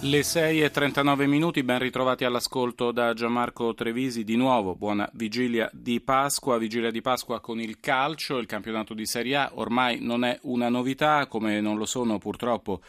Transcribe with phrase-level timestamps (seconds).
[0.00, 4.22] Le 6 e 39 minuti, ben ritrovati all'ascolto da Gianmarco Trevisi.
[4.22, 6.56] Di nuovo, buona vigilia di Pasqua.
[6.56, 9.50] Vigilia di Pasqua con il calcio, il campionato di Serie A.
[9.54, 12.80] Ormai non è una novità, come non lo sono purtroppo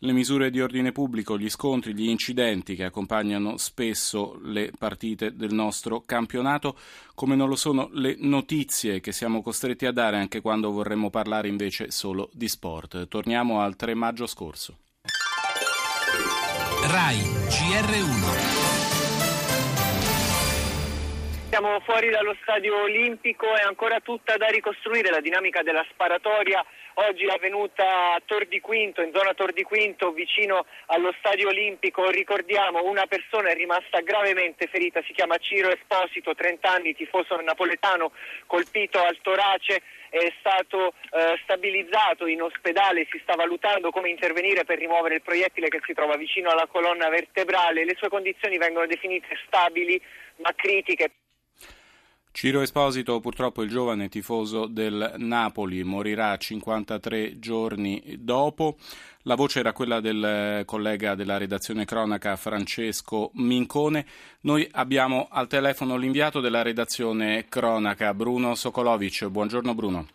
[0.00, 5.52] le misure di ordine pubblico, gli scontri, gli incidenti che accompagnano spesso le partite del
[5.52, 6.78] nostro campionato,
[7.14, 11.48] come non lo sono le notizie che siamo costretti a dare anche quando vorremmo parlare
[11.48, 13.08] invece solo di sport.
[13.08, 14.78] Torniamo al 3 maggio scorso.
[16.88, 17.18] RAI
[17.50, 18.66] GR1
[21.48, 26.62] siamo fuori dallo stadio olimpico, è ancora tutta da ricostruire la dinamica della sparatoria.
[26.98, 31.48] Oggi è avvenuta a Tor di Quinto, in zona Tor di Quinto, vicino allo stadio
[31.48, 32.08] olimpico.
[32.08, 38.12] Ricordiamo, una persona è rimasta gravemente ferita, si chiama Ciro Esposito, 30 anni, tifoso napoletano,
[38.46, 44.78] colpito al torace è stato eh, stabilizzato in ospedale, si sta valutando come intervenire per
[44.78, 47.84] rimuovere il proiettile che si trova vicino alla colonna vertebrale.
[47.84, 50.00] Le sue condizioni vengono definite stabili
[50.36, 51.10] ma critiche.
[52.36, 58.76] Ciro Esposito, purtroppo il giovane tifoso del Napoli, morirà 53 giorni dopo.
[59.22, 64.04] La voce era quella del collega della redazione cronaca Francesco Mincone.
[64.40, 69.24] Noi abbiamo al telefono l'inviato della redazione cronaca, Bruno Sokolovic.
[69.28, 70.06] Buongiorno Bruno.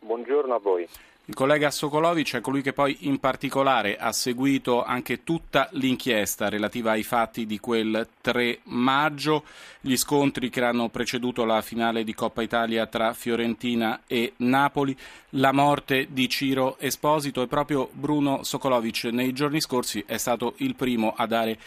[0.00, 0.86] Buongiorno a voi.
[1.28, 6.92] Il collega Sokolovic è colui che poi in particolare ha seguito anche tutta l'inchiesta relativa
[6.92, 9.42] ai fatti di quel 3 maggio,
[9.80, 14.96] gli scontri che hanno preceduto la finale di Coppa Italia tra Fiorentina e Napoli,
[15.30, 20.76] la morte di Ciro Esposito e proprio Bruno Sokolovic nei giorni scorsi è stato il
[20.76, 21.58] primo a dare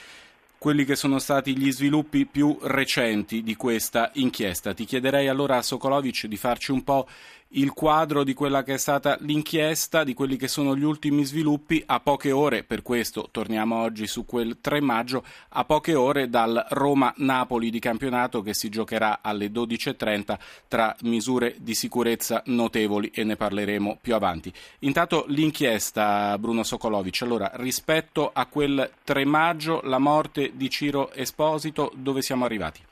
[0.60, 4.74] quelli che sono stati gli sviluppi più recenti di questa inchiesta.
[4.74, 7.08] Ti chiederei allora a Sokolovic di farci un po'
[7.54, 11.82] il quadro di quella che è stata l'inchiesta, di quelli che sono gli ultimi sviluppi
[11.86, 16.64] a poche ore, per questo torniamo oggi su quel 3 maggio, a poche ore dal
[16.70, 20.38] Roma-Napoli di campionato che si giocherà alle 12.30
[20.68, 24.54] tra misure di sicurezza notevoli e ne parleremo più avanti.
[24.80, 31.92] Intanto l'inchiesta, Bruno Sokolovic, allora rispetto a quel 3 maggio, la morte di Ciro Esposito,
[31.96, 32.89] dove siamo arrivati?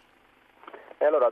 [1.00, 1.30] E allora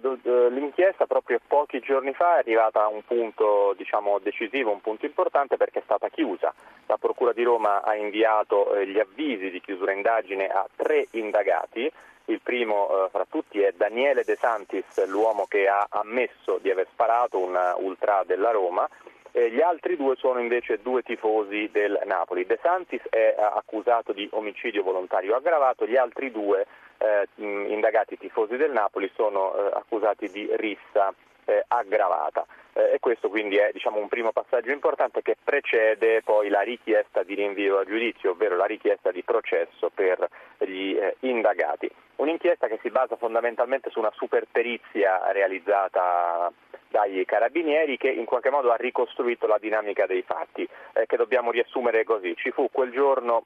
[0.50, 5.58] l'inchiesta proprio pochi giorni fa è arrivata a un punto diciamo, decisivo, un punto importante
[5.58, 6.54] perché è stata chiusa.
[6.86, 11.92] La Procura di Roma ha inviato eh, gli avvisi di chiusura indagine a tre indagati.
[12.26, 16.88] Il primo eh, fra tutti è Daniele De Santis, l'uomo che ha ammesso di aver
[16.92, 18.88] sparato un ultra della Roma.
[19.32, 22.46] Eh, gli altri due sono invece due tifosi del Napoli.
[22.46, 28.58] De Santis è eh, accusato di omicidio volontario aggravato, gli altri due eh, indagati tifosi
[28.58, 31.14] del Napoli sono eh, accusati di rissa
[31.46, 36.50] eh, aggravata eh, e questo quindi è diciamo, un primo passaggio importante che precede poi
[36.50, 40.28] la richiesta di rinvio a giudizio, ovvero la richiesta di processo per
[40.60, 41.90] gli eh, indagati.
[42.18, 46.52] Un'inchiesta che si basa fondamentalmente su una superperizia realizzata
[46.90, 51.52] dai carabinieri che in qualche modo ha ricostruito la dinamica dei fatti, eh, che dobbiamo
[51.52, 52.36] riassumere così.
[52.36, 53.44] Ci fu quel giorno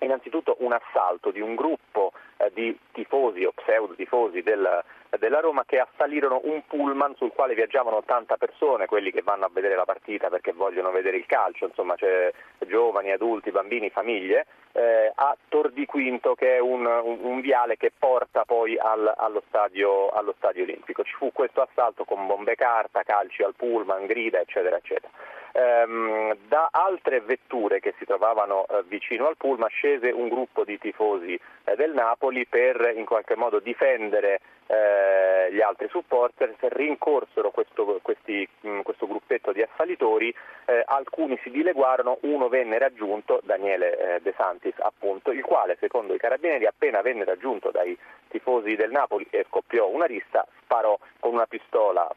[0.00, 2.12] innanzitutto un assalto di un gruppo
[2.52, 4.82] di tifosi o pseudo tifosi del,
[5.18, 9.50] della Roma che assalirono un pullman sul quale viaggiavano 80 persone, quelli che vanno a
[9.52, 12.32] vedere la partita perché vogliono vedere il calcio, insomma c'è
[12.66, 17.76] giovani, adulti, bambini, famiglie, eh, a Tor di Quinto che è un, un, un viale
[17.76, 21.02] che porta poi al, allo, stadio, allo, stadio, olimpico.
[21.02, 25.10] Ci fu questo assalto con bombe carta, calci al pullman, grida eccetera eccetera.
[25.58, 30.78] Ehm, da altre vetture che si trovavano eh, vicino al pullman scese un gruppo di
[30.78, 37.98] tifosi eh, del Napoli per in qualche modo difendere eh, gli altri supporter, rincorsero questo,
[38.02, 40.32] questi, mh, questo, gruppetto di assalitori,
[40.66, 46.14] eh, alcuni si dileguarono, uno venne raggiunto, Daniele eh, De Santis appunto, il quale secondo
[46.14, 47.98] i carabinieri appena venne raggiunto dai
[48.28, 52.08] tifosi del Napoli e scoppiò una rissa, sparò con una pistola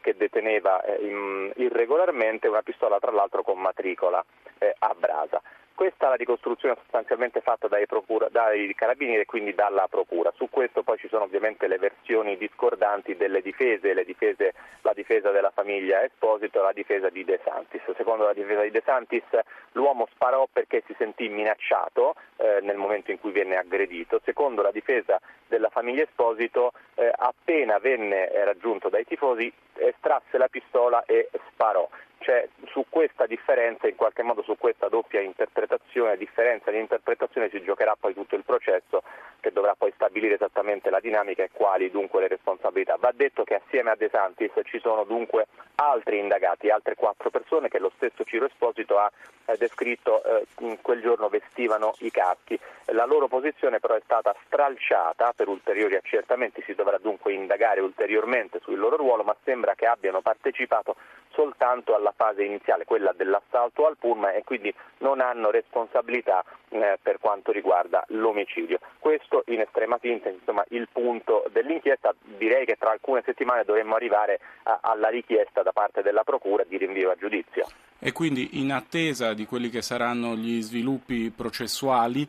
[0.00, 4.24] che deteneva eh, irregolarmente, una pistola tra l'altro con matricola
[4.58, 5.40] eh, a brasa.
[5.74, 10.32] Questa è la ricostruzione sostanzialmente fatta dai, procura, dai, carabinieri e quindi dalla procura.
[10.36, 15.50] Su questo poi ci sono ovviamente le versioni discordanti delle difese, difese la difesa della
[15.50, 17.82] famiglia Esposito e la difesa di De Santis.
[17.96, 19.24] secondo la difesa di De Santis,
[19.72, 24.20] l'uomo sparò perché si sentì minacciato eh, nel momento in cui venne aggredito.
[24.24, 31.04] Secondo la difesa della famiglia Esposito, eh, appena venne raggiunto dai tifosi, estrasse la pistola
[31.04, 31.88] e sparò.
[32.24, 37.62] Cioè, su questa differenza, in qualche modo su questa doppia interpretazione, differenza di interpretazione si
[37.62, 39.02] giocherà poi tutto il processo
[39.44, 42.96] che dovrà poi stabilire esattamente la dinamica e quali dunque le responsabilità.
[42.98, 47.68] Va detto che assieme a De Santis ci sono dunque altri indagati, altre quattro persone
[47.68, 49.12] che lo stesso Ciro Esposito ha
[49.44, 50.46] eh, descritto eh,
[50.80, 52.58] quel giorno vestivano i caschi.
[52.86, 58.60] La loro posizione però è stata stralciata per ulteriori accertamenti, si dovrà dunque indagare ulteriormente
[58.62, 60.96] sul loro ruolo, ma sembra che abbiano partecipato
[61.34, 67.18] soltanto alla fase iniziale, quella dell'assalto al pullman e quindi non hanno responsabilità eh, per
[67.18, 68.78] quanto riguarda l'omicidio.
[68.98, 74.38] Questo in estrema sintesi, insomma, il punto dell'inchiesta, direi che tra alcune settimane dovremmo arrivare
[74.64, 77.66] a, alla richiesta da parte della Procura di rinvio a giudizio.
[77.98, 82.28] E quindi in attesa di quelli che saranno gli sviluppi processuali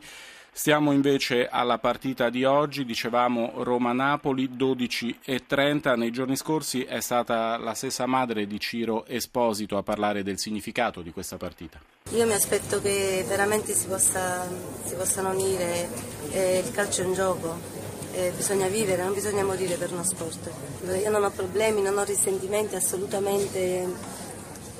[0.58, 7.74] Stiamo invece alla partita di oggi, dicevamo Roma-Napoli 12.30, nei giorni scorsi è stata la
[7.74, 11.78] stessa madre di Ciro Esposito a parlare del significato di questa partita.
[12.12, 14.48] Io mi aspetto che veramente si, possa,
[14.82, 15.90] si possano unire,
[16.30, 17.54] eh, il calcio è un gioco,
[18.12, 20.50] eh, bisogna vivere, non bisogna morire per uno sport.
[21.02, 23.86] Io non ho problemi, non ho risentimenti assolutamente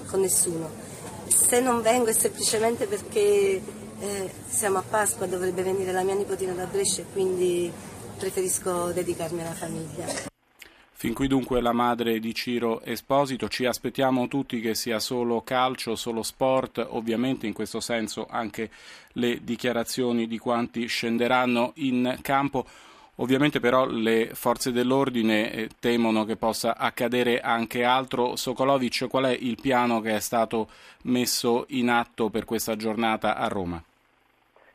[0.07, 0.71] con nessuno.
[1.27, 6.53] Se non vengo è semplicemente perché eh, siamo a Pasqua, dovrebbe venire la mia nipotina
[6.53, 7.73] da Brescia e quindi
[8.19, 10.35] preferisco dedicarmi alla famiglia.
[10.99, 15.95] Fin qui dunque la madre di Ciro Esposito, ci aspettiamo tutti che sia solo calcio,
[15.95, 18.71] solo sport, ovviamente in questo senso anche
[19.13, 22.67] le dichiarazioni di quanti scenderanno in campo.
[23.19, 28.37] Ovviamente però le forze dell'ordine eh, temono che possa accadere anche altro.
[28.37, 30.69] Sokolovic, qual è il piano che è stato
[31.05, 33.83] messo in atto per questa giornata a Roma?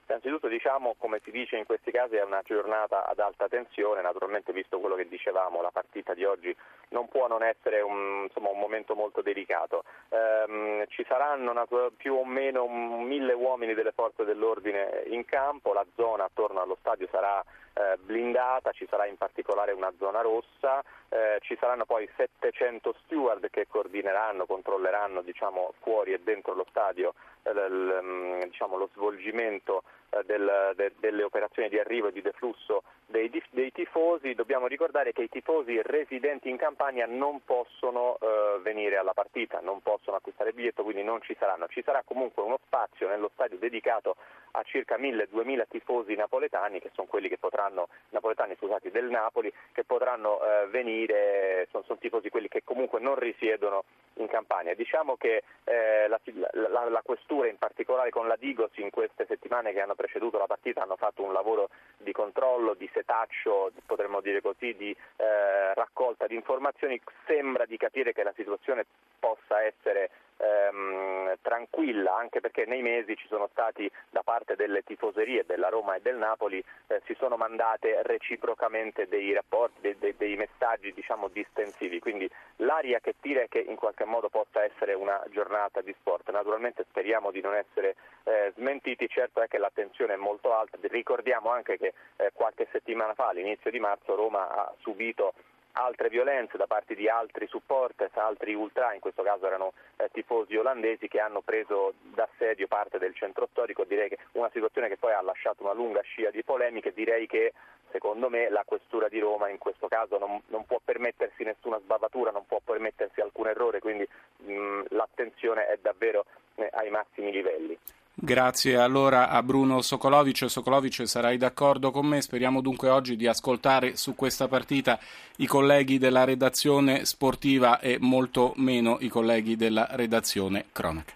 [0.08, 4.52] Innanzitutto diciamo, come si dice in questi casi, è una giornata ad alta tensione, naturalmente
[4.52, 6.54] visto quello che dicevamo, la partita di oggi
[6.90, 9.84] non può non essere un, insomma, un momento molto delicato.
[10.10, 11.54] Ehm, ci saranno
[11.96, 17.08] più o meno mille uomini delle forze dell'ordine in campo, la zona attorno allo stadio
[17.10, 17.42] sarà
[17.74, 23.50] eh, blindata, ci sarà in particolare una zona rossa, eh, ci saranno poi 700 steward
[23.50, 27.14] che coordineranno, controlleranno diciamo, fuori e dentro lo stadio
[27.44, 29.84] eh, l, mm, diciamo, lo svolgimento
[30.26, 35.24] del, de, delle operazioni di arrivo e di deflusso dei, dei, tifosi, dobbiamo ricordare che
[35.24, 40.84] i tifosi residenti in Campania non possono eh, venire alla partita, non possono acquistare biglietto,
[40.84, 41.68] quindi non ci saranno.
[41.68, 44.16] Ci sarà comunque uno spazio nello stadio dedicato
[44.52, 49.84] a circa 1000-2000 tifosi napoletani, che sono quelli che potranno, napoletani scusate, del Napoli, che
[49.84, 53.84] potranno eh, venire, sono, sono, tifosi quelli che comunque non risiedono
[54.16, 54.74] in Campania.
[54.74, 56.20] Diciamo che eh, la,
[56.52, 60.48] la, la, questura, in particolare con la Digos, in queste settimane che hanno preceduto la
[60.48, 66.26] partita, hanno fatto un lavoro di controllo, di setaccio, potremmo dire così, di eh, raccolta
[66.26, 67.00] di informazioni.
[67.28, 68.86] Sembra di capire che la situazione
[69.22, 70.10] possa essere
[70.42, 75.96] ehm, tranquilla, anche perché nei mesi ci sono stati da parte delle tifoserie della Roma
[75.96, 81.28] e del Napoli, eh, si sono mandate reciprocamente dei rapporti, dei, dei, dei messaggi diciamo,
[81.28, 85.94] distensivi, quindi l'aria che tira è che in qualche modo possa essere una giornata di
[86.00, 86.30] sport.
[86.32, 91.52] Naturalmente speriamo di non essere eh, smentiti, certo è che l'attenzione è molto alta, ricordiamo
[91.52, 95.34] anche che eh, qualche settimana fa, all'inizio di marzo, Roma ha subito
[95.74, 100.56] altre violenze da parte di altri supporters, altri ultra, in questo caso erano eh, tifosi
[100.56, 105.14] olandesi che hanno preso d'assedio parte del centro storico, direi che una situazione che poi
[105.14, 107.54] ha lasciato una lunga scia di polemiche, direi che
[107.92, 112.32] secondo me la questura di Roma in questo caso non, non può permettersi nessuna sbavatura,
[112.32, 116.26] non può permettersi alcun errore, quindi mh, l'attenzione è davvero
[116.56, 117.78] eh, ai massimi livelli.
[118.24, 120.48] Grazie allora a Bruno Sokolovic.
[120.48, 122.22] Sokolovic, sarai d'accordo con me?
[122.22, 125.00] Speriamo dunque oggi di ascoltare su questa partita
[125.38, 131.14] i colleghi della redazione sportiva e molto meno i colleghi della redazione cronaca.